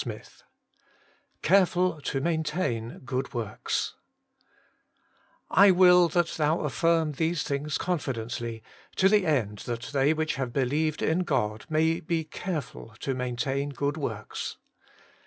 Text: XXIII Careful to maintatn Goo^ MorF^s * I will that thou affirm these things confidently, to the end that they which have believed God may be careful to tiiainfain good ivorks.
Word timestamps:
XXIII 0.01 0.23
Careful 1.43 2.01
to 2.01 2.19
maintatn 2.21 3.01
Goo^ 3.01 3.21
MorF^s 3.21 3.91
* 4.71 5.51
I 5.51 5.69
will 5.69 6.07
that 6.09 6.29
thou 6.37 6.61
affirm 6.61 7.11
these 7.11 7.43
things 7.43 7.77
confidently, 7.77 8.63
to 8.95 9.07
the 9.07 9.27
end 9.27 9.59
that 9.67 9.91
they 9.93 10.11
which 10.15 10.37
have 10.37 10.53
believed 10.53 11.05
God 11.27 11.67
may 11.69 11.99
be 11.99 12.23
careful 12.23 12.95
to 13.01 13.13
tiiainfain 13.13 13.75
good 13.75 13.93
ivorks. 13.93 14.55